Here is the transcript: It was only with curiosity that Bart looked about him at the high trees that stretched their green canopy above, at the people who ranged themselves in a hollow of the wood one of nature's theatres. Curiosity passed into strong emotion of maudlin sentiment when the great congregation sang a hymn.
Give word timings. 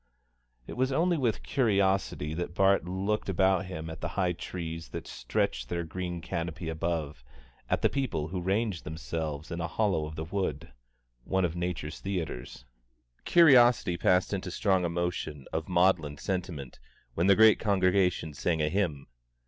It 0.65 0.73
was 0.73 0.91
only 0.91 1.15
with 1.15 1.43
curiosity 1.43 2.33
that 2.33 2.55
Bart 2.55 2.85
looked 2.85 3.29
about 3.29 3.67
him 3.67 3.87
at 3.87 4.01
the 4.01 4.07
high 4.17 4.31
trees 4.33 4.89
that 4.89 5.05
stretched 5.05 5.69
their 5.69 5.83
green 5.83 6.21
canopy 6.21 6.69
above, 6.69 7.23
at 7.69 7.83
the 7.83 7.87
people 7.87 8.29
who 8.29 8.41
ranged 8.41 8.83
themselves 8.83 9.51
in 9.51 9.61
a 9.61 9.67
hollow 9.67 10.07
of 10.07 10.15
the 10.15 10.23
wood 10.23 10.71
one 11.23 11.45
of 11.45 11.55
nature's 11.55 11.99
theatres. 11.99 12.65
Curiosity 13.25 13.95
passed 13.95 14.33
into 14.33 14.49
strong 14.49 14.85
emotion 14.85 15.45
of 15.53 15.69
maudlin 15.69 16.17
sentiment 16.17 16.79
when 17.13 17.27
the 17.27 17.35
great 17.35 17.59
congregation 17.59 18.33
sang 18.33 18.59
a 18.59 18.69
hymn. 18.69 19.05